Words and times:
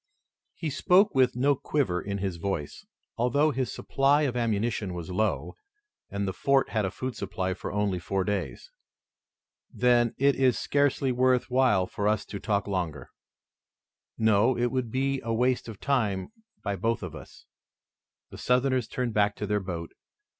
He 0.55 0.71
spoke 0.71 1.13
with 1.13 1.35
no 1.35 1.53
quiver 1.53 2.01
in 2.01 2.17
his 2.17 2.37
voice, 2.37 2.87
although 3.17 3.51
his 3.51 3.71
supply 3.71 4.23
of 4.23 4.35
ammunition 4.35 4.95
was 4.95 5.11
low, 5.11 5.53
and 6.09 6.27
the 6.27 6.33
fort 6.33 6.69
had 6.69 6.85
a 6.85 6.89
food 6.89 7.15
supply 7.15 7.53
for 7.53 7.71
only 7.71 7.99
four 7.99 8.23
days. 8.23 8.71
"Then 9.71 10.15
it 10.17 10.35
is 10.35 10.57
scarcely 10.57 11.11
worth 11.11 11.51
while 11.51 11.85
for 11.85 12.07
us 12.07 12.25
to 12.25 12.39
talk 12.39 12.65
longer." 12.65 13.11
"No, 14.17 14.57
it 14.57 14.71
would 14.71 14.89
be 14.89 15.21
a 15.23 15.31
waste 15.35 15.67
of 15.69 15.79
time 15.79 16.29
by 16.63 16.75
both 16.77 17.03
of 17.03 17.13
us." 17.13 17.45
The 18.31 18.39
Southerners 18.39 18.87
turned 18.87 19.13
back 19.13 19.35
to 19.35 19.45
their 19.45 19.59
boat. 19.59 19.91